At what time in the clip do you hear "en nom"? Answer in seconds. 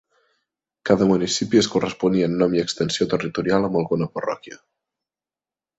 2.31-2.57